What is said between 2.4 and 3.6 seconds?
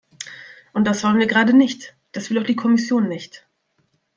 die Kommission nicht.